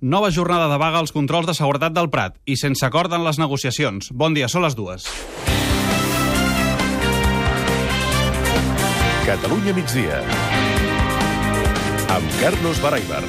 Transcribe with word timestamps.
Nova 0.00 0.30
jornada 0.30 0.68
de 0.70 0.76
vaga 0.78 1.00
als 1.02 1.10
controls 1.10 1.48
de 1.48 1.54
seguretat 1.58 1.90
del 1.90 2.06
Prat 2.06 2.36
i 2.46 2.54
sense 2.54 2.86
acord 2.86 3.10
en 3.16 3.24
les 3.26 3.40
negociacions. 3.42 4.12
Bon 4.14 4.30
dia, 4.30 4.46
són 4.46 4.62
les 4.62 4.76
dues. 4.78 5.08
Catalunya 9.26 9.74
migdia. 9.74 10.22
Amb 12.14 12.38
Carlos 12.38 12.78
Baraibar. 12.78 13.24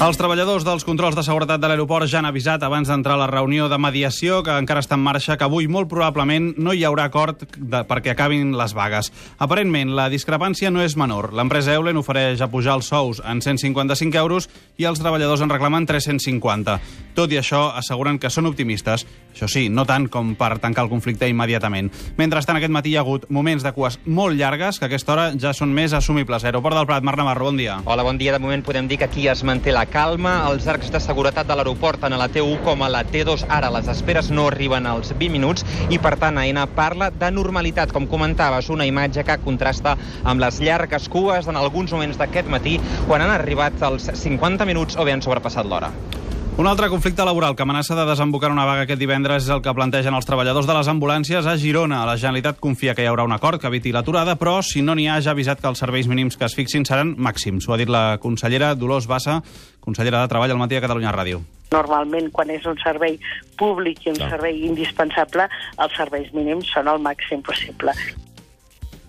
Els 0.00 0.16
treballadors 0.16 0.64
dels 0.64 0.86
controls 0.88 1.12
de 1.12 1.20
seguretat 1.20 1.60
de 1.60 1.68
l'aeroport 1.68 2.08
ja 2.08 2.22
han 2.22 2.28
avisat 2.30 2.62
abans 2.64 2.88
d'entrar 2.88 3.18
a 3.18 3.20
la 3.20 3.26
reunió 3.28 3.66
de 3.68 3.76
mediació 3.76 4.38
que 4.40 4.54
encara 4.56 4.80
està 4.80 4.96
en 4.96 5.02
marxa 5.04 5.34
que 5.36 5.44
avui 5.44 5.66
molt 5.68 5.90
probablement 5.90 6.54
no 6.56 6.72
hi 6.72 6.86
haurà 6.88 7.04
acord 7.10 7.42
de, 7.44 7.82
perquè 7.84 8.14
acabin 8.14 8.54
les 8.56 8.72
vagues. 8.72 9.10
Aparentment, 9.36 9.92
la 9.92 10.08
discrepància 10.08 10.70
no 10.72 10.80
és 10.80 10.96
menor. 10.96 11.34
L'empresa 11.36 11.76
Eulen 11.76 12.00
ofereix 12.00 12.40
pujar 12.48 12.78
els 12.80 12.88
sous 12.88 13.20
en 13.20 13.44
155 13.44 14.16
euros 14.16 14.48
i 14.80 14.88
els 14.88 15.04
treballadors 15.04 15.44
en 15.44 15.52
reclamen 15.52 15.84
350. 15.84 16.78
Tot 17.14 17.32
i 17.32 17.38
això, 17.40 17.66
asseguren 17.74 18.18
que 18.22 18.30
són 18.30 18.46
optimistes. 18.46 19.04
Això 19.30 19.46
sí, 19.50 19.68
no 19.70 19.84
tant 19.86 20.06
com 20.10 20.34
per 20.38 20.56
tancar 20.62 20.84
el 20.84 20.90
conflicte 20.90 21.28
immediatament. 21.30 21.90
Mentrestant, 22.18 22.58
aquest 22.58 22.72
matí 22.74 22.92
hi 22.92 22.96
ha 22.98 23.04
hagut 23.04 23.26
moments 23.30 23.64
de 23.66 23.72
cues 23.74 23.98
molt 24.06 24.38
llargues 24.38 24.78
que 24.78 24.86
a 24.86 24.90
aquesta 24.90 25.14
hora 25.14 25.26
ja 25.38 25.52
són 25.56 25.74
més 25.74 25.94
assumibles. 25.96 26.44
Aeroport 26.44 26.76
del 26.78 26.86
Prat, 26.86 27.06
Marc 27.06 27.18
Navarro, 27.18 27.48
bon 27.50 27.58
dia. 27.58 27.80
Hola, 27.84 28.04
bon 28.06 28.18
dia. 28.18 28.32
De 28.34 28.42
moment 28.42 28.62
podem 28.66 28.88
dir 28.90 29.00
que 29.00 29.08
aquí 29.08 29.26
es 29.28 29.42
manté 29.44 29.74
la 29.74 29.86
calma. 29.90 30.36
Els 30.50 30.66
arcs 30.70 30.90
de 30.94 31.00
seguretat 31.02 31.48
de 31.48 31.56
l'aeroport, 31.58 32.00
tant 32.02 32.14
a 32.14 32.20
la 32.20 32.30
T1 32.30 32.62
com 32.66 32.86
a 32.86 32.90
la 32.92 33.02
T2, 33.06 33.46
ara 33.48 33.72
les 33.74 33.90
esperes 33.90 34.30
no 34.30 34.46
arriben 34.50 34.86
als 34.86 35.14
20 35.14 35.34
minuts 35.34 35.66
i, 35.90 35.98
per 35.98 36.16
tant, 36.20 36.38
AENA 36.38 36.68
parla 36.76 37.10
de 37.10 37.30
normalitat. 37.34 37.94
Com 37.94 38.06
comentaves, 38.10 38.70
una 38.70 38.86
imatge 38.86 39.26
que 39.26 39.38
contrasta 39.44 39.96
amb 40.24 40.42
les 40.42 40.62
llargues 40.62 41.08
cues 41.10 41.50
en 41.50 41.58
alguns 41.58 41.92
moments 41.92 42.18
d'aquest 42.20 42.50
matí, 42.50 42.78
quan 43.06 43.22
han 43.22 43.34
arribat 43.34 43.82
els 43.90 44.10
50 44.14 44.66
minuts 44.66 44.98
o 44.98 45.06
bé 45.06 45.14
han 45.16 45.24
sobrepassat 45.24 45.66
l'hora. 45.66 45.92
Un 46.60 46.66
altre 46.66 46.90
conflicte 46.90 47.24
laboral 47.24 47.54
que 47.56 47.62
amenaça 47.62 47.94
de 47.96 48.04
desembocar 48.04 48.50
una 48.52 48.66
vaga 48.68 48.82
aquest 48.84 49.00
divendres 49.00 49.46
és 49.46 49.54
el 49.54 49.62
que 49.64 49.72
plantegen 49.72 50.12
els 50.12 50.26
treballadors 50.28 50.66
de 50.68 50.74
les 50.76 50.90
ambulàncies 50.92 51.48
a 51.48 51.54
Girona. 51.56 52.02
La 52.04 52.18
Generalitat 52.20 52.60
confia 52.60 52.92
que 52.92 53.00
hi 53.00 53.08
haurà 53.08 53.24
un 53.24 53.32
acord 53.32 53.62
que 53.62 53.70
eviti 53.72 53.94
l'aturada, 53.96 54.34
però 54.36 54.58
si 54.60 54.82
no 54.84 54.92
n'hi 54.92 55.08
ha, 55.08 55.16
ja 55.24 55.32
ha 55.32 55.38
avisat 55.38 55.62
que 55.62 55.70
els 55.72 55.80
serveis 55.80 56.04
mínims 56.04 56.36
que 56.36 56.44
es 56.44 56.58
fixin 56.58 56.84
seran 56.84 57.14
màxims. 57.16 57.64
Ho 57.64 57.72
ha 57.72 57.80
dit 57.80 57.88
la 57.88 58.18
consellera 58.20 58.74
Dolors 58.74 59.08
Bassa, 59.08 59.40
consellera 59.80 60.20
de 60.20 60.28
Treball 60.28 60.52
al 60.52 60.60
matí 60.60 60.76
a 60.76 60.84
Catalunya 60.84 61.16
Ràdio. 61.16 61.40
Normalment, 61.72 62.28
quan 62.28 62.52
és 62.52 62.68
un 62.68 62.76
servei 62.84 63.16
públic 63.56 64.04
i 64.04 64.12
un 64.12 64.20
servei 64.20 64.60
indispensable, 64.68 65.48
els 65.80 65.96
serveis 65.96 66.28
mínims 66.36 66.68
són 66.76 66.92
el 66.92 67.00
màxim 67.00 67.40
possible. 67.40 67.96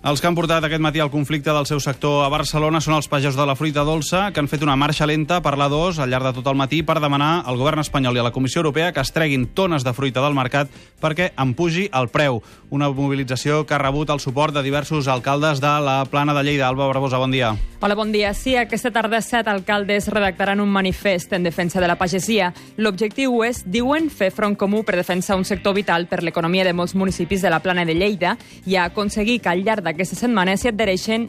Els 0.02 0.18
que 0.18 0.26
han 0.26 0.34
portat 0.34 0.66
aquest 0.66 0.82
matí 0.82 0.98
al 0.98 1.12
conflicte 1.14 1.54
del 1.54 1.68
seu 1.70 1.78
sector 1.78 2.24
a 2.26 2.30
Barcelona 2.34 2.80
són 2.82 2.96
els 2.96 3.06
pagesos 3.06 3.36
de 3.38 3.46
la 3.46 3.54
fruita 3.54 3.84
dolça, 3.86 4.32
que 4.34 4.42
han 4.42 4.48
fet 4.50 4.64
una 4.66 4.74
marxa 4.74 5.06
lenta 5.06 5.44
per 5.46 5.54
la 5.62 5.68
2 5.70 6.00
al 6.02 6.10
llarg 6.10 6.26
de 6.26 6.32
tot 6.40 6.48
el 6.50 6.58
matí 6.58 6.80
per 6.82 6.96
demanar 6.98 7.44
al 7.46 7.60
govern 7.60 7.84
espanyol 7.84 8.18
i 8.18 8.24
a 8.24 8.26
la 8.26 8.32
Comissió 8.34 8.64
Europea 8.64 8.96
que 8.96 9.04
es 9.06 9.14
treguin 9.14 9.46
tones 9.54 9.86
de 9.86 9.94
fruita 9.94 10.24
del 10.26 10.34
mercat 10.34 10.74
perquè 10.98 11.30
en 11.38 11.54
pugi 11.54 11.86
el 11.94 12.10
preu. 12.10 12.42
Una 12.74 12.90
mobilització 12.90 13.68
que 13.68 13.76
ha 13.78 13.82
rebut 13.84 14.10
el 14.10 14.24
suport 14.24 14.56
de 14.58 14.64
diversos 14.66 15.08
alcaldes 15.08 15.62
de 15.62 15.76
la 15.86 16.00
plana 16.10 16.34
de 16.34 16.48
Lleida. 16.50 16.68
Alba 16.68 16.88
Barbosa, 16.88 17.22
bon 17.22 17.30
dia. 17.30 17.54
Hola, 17.82 17.96
bon 17.96 18.12
dia. 18.12 18.34
Sí, 18.34 18.56
aquesta 18.58 18.92
tarda 18.94 19.22
set 19.22 19.48
alcaldes 19.50 20.08
redactaran 20.10 20.62
un 20.62 20.70
manifest 20.70 21.34
en 21.34 21.44
defensa 21.44 21.82
de 21.82 21.90
la 21.90 21.98
pagesia. 21.98 22.52
L'objectiu 22.78 23.44
és, 23.46 23.64
diuen, 23.66 24.10
fer 24.10 24.32
front 24.34 24.58
comú 24.58 24.82
per 24.86 24.98
defensar 24.98 25.38
un 25.38 25.46
sector 25.46 25.74
vital 25.78 26.06
per 26.10 26.24
l'economia 26.26 26.66
de 26.66 26.74
molts 26.74 26.94
municipis 26.98 27.42
de 27.42 27.54
la 27.54 27.62
plana 27.62 27.86
de 27.86 27.98
Lleida 27.98 28.36
i 28.66 28.78
aconseguir 28.82 29.40
que 29.42 29.50
al 29.50 29.66
llarg 29.66 29.91
d'aquesta 29.92 30.18
setmana 30.24 30.56
s'hi 30.58 30.72
adhereixin, 30.72 31.28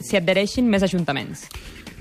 s'hi 0.00 0.18
adhereixin 0.18 0.68
més 0.68 0.82
ajuntaments. 0.82 1.46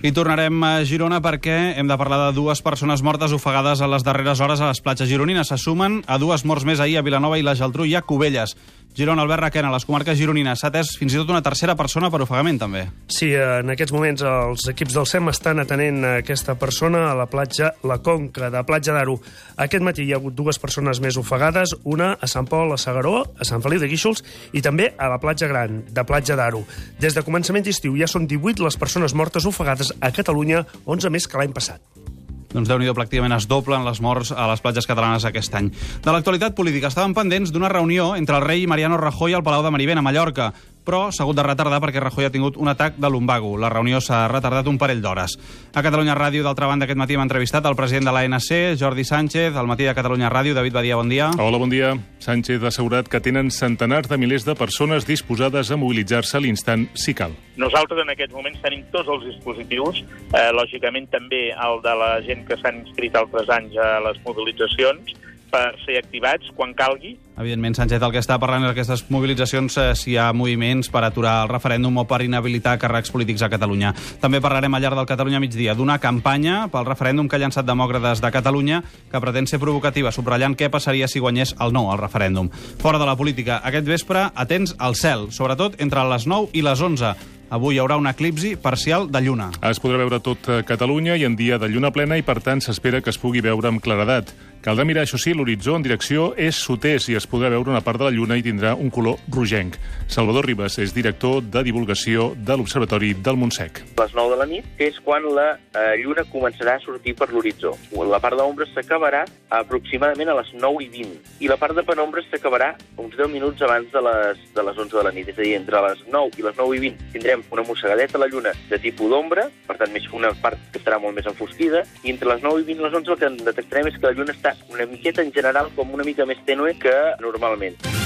I 0.06 0.12
tornarem 0.14 0.62
a 0.62 0.84
Girona 0.86 1.18
perquè 1.26 1.74
hem 1.80 1.88
de 1.90 1.96
parlar 1.98 2.20
de 2.28 2.36
dues 2.38 2.60
persones 2.62 3.02
mortes 3.02 3.32
ofegades 3.34 3.82
a 3.82 3.88
les 3.90 4.04
darreres 4.06 4.44
hores 4.46 4.62
a 4.62 4.68
les 4.70 4.82
platges 4.86 5.10
gironines. 5.10 5.50
Se 5.50 5.58
sumen 5.58 6.04
a 6.06 6.20
dues 6.22 6.46
morts 6.46 6.68
més 6.70 6.80
ahir 6.80 7.00
a 7.00 7.02
Vilanova 7.02 7.40
i 7.40 7.46
la 7.46 7.56
Geltrú 7.58 7.88
i 7.90 7.96
a 7.98 8.04
Cubelles. 8.06 8.54
Girona, 8.98 9.22
Albert 9.22 9.44
Raquena, 9.44 9.70
les 9.70 9.84
comarques 9.86 10.18
gironines, 10.18 10.58
s'ha 10.58 10.72
atès 10.72 10.96
fins 10.98 11.14
i 11.14 11.20
tot 11.20 11.30
una 11.30 11.44
tercera 11.46 11.76
persona 11.78 12.08
per 12.10 12.24
ofegament, 12.24 12.58
també. 12.58 12.80
Sí, 13.14 13.28
en 13.38 13.70
aquests 13.70 13.94
moments 13.94 14.24
els 14.26 14.64
equips 14.72 14.96
del 14.98 15.06
SEM 15.06 15.30
estan 15.30 15.62
atenent 15.62 16.00
aquesta 16.16 16.56
persona 16.58 17.04
a 17.12 17.14
la 17.20 17.28
platja 17.30 17.70
La 17.86 18.00
Conca, 18.02 18.50
de 18.50 18.64
Platja 18.66 18.96
d'Aro. 18.98 19.20
Aquest 19.68 19.86
matí 19.86 20.08
hi 20.08 20.16
ha 20.16 20.18
hagut 20.18 20.34
dues 20.34 20.58
persones 20.58 20.98
més 21.04 21.22
ofegades, 21.22 21.76
una 21.86 22.16
a 22.18 22.32
Sant 22.32 22.50
Pol, 22.50 22.74
a 22.74 22.82
Sagaró, 22.82 23.20
a 23.38 23.46
Sant 23.46 23.62
Feliu 23.62 23.86
de 23.86 23.92
Guíxols, 23.94 24.26
i 24.58 24.66
també 24.66 24.90
a 24.98 25.12
la 25.14 25.22
platja 25.22 25.46
Gran, 25.54 25.84
de 25.94 26.08
Platja 26.10 26.40
d'Aro. 26.40 26.64
Des 26.98 27.14
de 27.14 27.22
començament 27.22 27.70
d'estiu 27.70 28.02
ja 28.02 28.10
són 28.10 28.26
18 28.26 28.66
les 28.66 28.82
persones 28.82 29.14
mortes 29.14 29.46
ofegades 29.46 29.94
a 30.02 30.10
Catalunya, 30.10 30.66
11 30.90 31.14
més 31.14 31.30
que 31.30 31.38
l'any 31.38 31.54
passat. 31.54 32.07
Doncs 32.54 32.70
déu 32.70 32.80
nhi 32.80 32.94
pràcticament 32.96 33.36
es 33.36 33.48
doblen 33.50 33.86
les 33.88 34.00
morts 34.02 34.32
a 34.32 34.48
les 34.52 34.64
platges 34.64 34.88
catalanes 34.88 35.26
aquest 35.28 35.56
any. 35.60 35.72
De 36.04 36.14
l'actualitat 36.14 36.56
política, 36.56 36.88
estaven 36.88 37.16
pendents 37.18 37.52
d'una 37.52 37.72
reunió 37.74 38.14
entre 38.16 38.38
el 38.40 38.46
rei 38.46 38.68
Mariano 38.68 38.98
Rajoy 38.98 39.36
al 39.36 39.44
Palau 39.44 39.66
de 39.66 39.72
Marivent, 39.76 40.00
a 40.00 40.06
Mallorca, 40.06 40.54
però 40.88 41.10
s'ha 41.12 41.26
hagut 41.26 41.36
de 41.36 41.44
retardar 41.44 41.82
perquè 41.84 42.00
Rajoy 42.00 42.30
ha 42.30 42.32
tingut 42.32 42.56
un 42.56 42.72
atac 42.72 42.96
de 42.96 43.10
lumbago. 43.12 43.58
La 43.60 43.70
reunió 43.70 44.00
s'ha 44.00 44.24
retardat 44.32 44.68
un 44.72 44.78
parell 44.80 45.02
d'hores. 45.04 45.36
A 45.76 45.84
Catalunya 45.84 46.16
Ràdio, 46.16 46.46
d'altra 46.46 46.70
banda, 46.70 46.88
aquest 46.88 47.00
matí 47.00 47.18
hem 47.18 47.26
entrevistat 47.26 47.66
el 47.68 47.76
president 47.76 48.08
de 48.08 48.14
l'ANC, 48.16 48.80
Jordi 48.80 49.04
Sánchez, 49.04 49.56
al 49.56 49.68
matí 49.68 49.84
de 49.84 49.96
Catalunya 49.98 50.32
Ràdio. 50.32 50.56
David 50.56 50.80
Badia, 50.80 50.96
bon 50.96 51.12
dia. 51.12 51.30
Hola, 51.38 51.60
bon 51.60 51.70
dia. 51.70 51.92
Sánchez 52.24 52.64
ha 52.64 52.72
assegurat 52.72 53.10
que 53.12 53.20
tenen 53.20 53.52
centenars 53.52 54.08
de 54.08 54.18
milers 54.18 54.48
de 54.48 54.56
persones 54.56 55.06
disposades 55.06 55.72
a 55.72 55.78
mobilitzar-se 55.78 56.38
a 56.38 56.42
l'instant 56.42 56.88
si 56.96 57.14
cal. 57.14 57.36
Nosaltres 57.60 58.00
en 58.06 58.14
aquests 58.14 58.36
moments 58.38 58.62
tenim 58.64 58.86
tots 58.94 59.10
els 59.12 59.26
dispositius, 59.28 60.04
eh, 60.32 60.50
lògicament 60.56 61.10
també 61.12 61.50
el 61.52 61.82
de 61.84 61.96
la 62.00 62.12
gent 62.22 62.46
que 62.48 62.58
s'han 62.62 62.84
inscrit 62.86 63.16
altres 63.16 63.50
anys 63.50 63.76
a 63.76 63.98
les 64.08 64.20
mobilitzacions, 64.24 65.16
per 65.52 65.76
ser 65.86 65.98
activats 66.00 66.52
quan 66.56 66.74
calgui. 66.78 67.16
Evidentment, 67.38 67.76
Sánchez, 67.78 68.02
el 68.02 68.14
que 68.16 68.22
està 68.24 68.40
parlant 68.42 68.66
és 68.66 68.72
aquestes 68.72 69.04
mobilitzacions, 69.14 69.78
eh, 69.78 69.92
si 69.96 70.12
hi 70.12 70.18
ha 70.18 70.32
moviments 70.34 70.90
per 70.90 71.04
aturar 71.06 71.44
el 71.44 71.52
referèndum 71.52 72.00
o 72.02 72.06
per 72.10 72.24
inhabilitar 72.26 72.80
càrrecs 72.82 73.12
polítics 73.14 73.44
a 73.46 73.50
Catalunya. 73.50 73.94
També 74.20 74.42
parlarem 74.42 74.74
al 74.74 74.82
llarg 74.82 74.98
del 74.98 75.10
Catalunya 75.10 75.40
migdia 75.40 75.76
d'una 75.76 76.00
campanya 76.00 76.68
pel 76.74 76.86
referèndum 76.86 77.30
que 77.30 77.38
ha 77.38 77.40
llançat 77.40 77.66
Demòcrates 77.66 78.22
de 78.22 78.32
Catalunya 78.32 78.84
que 79.12 79.22
pretén 79.22 79.48
ser 79.48 79.60
provocativa, 79.60 80.12
subratllant 80.12 80.58
què 80.58 80.72
passaria 80.74 81.08
si 81.08 81.20
guanyés 81.20 81.56
el 81.62 81.74
no 81.74 81.92
al 81.92 82.02
referèndum. 82.02 82.50
Fora 82.82 82.98
de 82.98 83.06
la 83.06 83.16
política, 83.16 83.62
aquest 83.64 83.86
vespre, 83.86 84.32
atents 84.34 84.76
al 84.80 84.96
cel, 84.96 85.32
sobretot 85.32 85.80
entre 85.80 86.04
les 86.10 86.26
9 86.26 86.50
i 86.54 86.66
les 86.66 86.82
11. 86.82 87.37
Avui 87.50 87.78
hi 87.78 87.80
haurà 87.80 87.96
un 87.96 88.10
eclipsi 88.10 88.58
parcial 88.60 89.06
de 89.08 89.22
lluna. 89.24 89.46
Es 89.70 89.80
podrà 89.80 90.02
veure 90.02 90.20
tot 90.20 90.50
Catalunya 90.68 91.16
i 91.16 91.24
en 91.24 91.38
dia 91.40 91.56
de 91.62 91.70
lluna 91.72 91.94
plena 91.96 92.18
i, 92.20 92.26
per 92.28 92.42
tant, 92.44 92.60
s'espera 92.60 93.00
que 93.00 93.14
es 93.14 93.20
pugui 93.22 93.40
veure 93.46 93.72
amb 93.72 93.80
claredat. 93.84 94.34
Caldrà 94.68 94.84
mirar, 94.84 95.06
això 95.06 95.16
sí, 95.22 95.32
l'horitzó 95.32 95.78
en 95.78 95.84
direcció 95.86 96.32
és 96.36 96.58
sud-est 96.60 97.08
i 97.08 97.16
es 97.16 97.28
podrà 97.30 97.48
veure 97.54 97.72
una 97.72 97.80
part 97.86 98.02
de 98.02 98.08
la 98.08 98.12
lluna 98.12 98.36
i 98.36 98.44
tindrà 98.44 98.74
un 98.76 98.90
color 98.92 99.22
rogenc. 99.32 99.78
Salvador 100.12 100.44
Ribas 100.50 100.76
és 100.84 100.92
director 100.92 101.40
de 101.40 101.62
divulgació 101.64 102.34
de 102.36 102.58
l'Observatori 102.58 103.14
del 103.24 103.40
Montsec. 103.40 103.80
A 103.96 104.04
les 104.04 104.16
9 104.18 104.34
de 104.34 104.40
la 104.42 104.48
nit 104.50 104.82
és 104.84 104.98
quan 105.06 105.24
la 105.38 105.46
eh, 105.56 105.94
lluna 106.02 106.26
començarà 106.28 106.76
a 106.76 106.84
sortir 106.84 107.16
per 107.16 107.30
l'horitzó. 107.32 107.76
La 108.12 108.20
part 108.20 108.36
d'ombra 108.36 108.68
s'acabarà 108.74 109.24
aproximadament 109.56 110.34
a 110.34 110.40
les 110.42 110.52
9 110.58 110.84
i 110.84 110.90
20 110.98 111.46
i 111.46 111.52
la 111.52 111.60
part 111.62 111.78
de 111.78 111.86
penombra 111.88 112.26
s'acabarà 112.28 112.74
uns 112.98 113.16
10 113.16 113.32
minuts 113.32 113.64
abans 113.64 113.88
de 113.94 114.04
les, 114.10 114.44
de 114.52 114.68
les 114.68 114.84
11 114.84 114.98
de 114.98 115.06
la 115.08 115.16
nit. 115.16 115.32
És 115.32 115.40
a 115.40 115.46
dir, 115.46 115.56
entre 115.62 115.84
les 115.88 116.04
9 116.12 116.42
i 116.42 116.48
les 116.50 116.60
9 116.60 116.76
i 116.76 116.84
20 116.90 117.14
tindrem 117.14 117.37
una 117.52 117.66
mossegadeta 117.68 118.18
a 118.18 118.24
la 118.24 118.30
lluna 118.32 118.54
de 118.70 118.80
tipus 118.80 119.12
d'ombra, 119.12 119.48
per 119.68 119.78
tant, 119.78 119.94
més 119.94 120.08
una 120.14 120.34
part 120.42 120.60
que 120.72 120.82
estarà 120.82 121.02
molt 121.04 121.18
més 121.18 121.30
enfosquida, 121.30 121.84
i 122.04 122.14
entre 122.14 122.32
les 122.34 122.44
9 122.46 122.64
i 122.64 122.68
20 122.72 122.82
i 122.82 122.88
les 122.88 123.00
11 123.02 123.16
el 123.16 123.22
que 123.22 123.34
detectarem 123.52 123.92
és 123.92 124.00
que 124.00 124.10
la 124.10 124.16
lluna 124.18 124.36
està 124.36 124.56
una 124.74 124.90
miqueta 124.90 125.26
en 125.26 125.34
general 125.36 125.72
com 125.76 125.94
una 125.94 126.08
mica 126.08 126.26
més 126.30 126.42
tènue 126.46 126.76
que 126.82 126.98
normalment. 127.24 127.97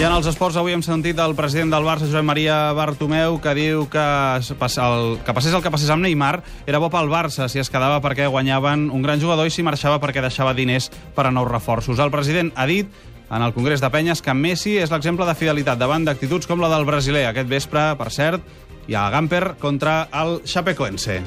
I 0.00 0.04
en 0.08 0.14
els 0.16 0.24
esports 0.30 0.56
avui 0.56 0.72
hem 0.72 0.80
sentit 0.80 1.18
el 1.20 1.34
president 1.36 1.74
del 1.74 1.84
Barça, 1.84 2.06
Josep 2.08 2.24
Maria 2.24 2.54
Bartomeu, 2.72 3.34
que 3.44 3.52
diu 3.52 3.82
que, 3.92 4.00
el, 4.40 5.02
que 5.26 5.34
passés 5.36 5.52
el 5.52 5.60
que 5.60 5.72
passés 5.74 5.90
amb 5.92 6.00
Neymar 6.00 6.38
era 6.64 6.78
bo 6.80 6.88
pel 6.88 7.10
Barça 7.12 7.50
si 7.52 7.60
es 7.60 7.68
quedava 7.68 7.98
perquè 8.00 8.30
guanyaven 8.32 8.86
un 8.88 9.04
gran 9.04 9.20
jugador 9.20 9.44
i 9.44 9.52
si 9.52 9.60
marxava 9.60 10.00
perquè 10.00 10.22
deixava 10.24 10.54
diners 10.56 10.88
per 11.12 11.26
a 11.28 11.32
nous 11.36 11.50
reforços. 11.52 12.00
El 12.00 12.14
president 12.14 12.48
ha 12.56 12.64
dit 12.64 12.88
en 13.28 13.44
el 13.44 13.52
Congrés 13.52 13.84
de 13.84 13.90
Penyes 13.92 14.24
que 14.24 14.32
Messi 14.32 14.78
és 14.80 14.88
l'exemple 14.88 15.28
de 15.28 15.36
fidelitat 15.36 15.76
davant 15.76 16.08
d'actituds 16.08 16.48
com 16.48 16.64
la 16.64 16.72
del 16.72 16.88
brasiler. 16.88 17.26
Aquest 17.28 17.52
vespre, 17.52 17.90
per 18.00 18.08
cert, 18.08 18.48
hi 18.88 18.96
ha 18.96 19.10
Gamper 19.12 19.58
contra 19.60 20.06
el 20.16 20.40
Chapecoense. 20.48 21.20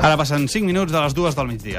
Ara 0.00 0.16
passen 0.16 0.46
5 0.48 0.64
minuts 0.64 0.92
de 0.92 1.00
les 1.04 1.12
dues 1.12 1.34
del 1.36 1.48
migdia. 1.50 1.78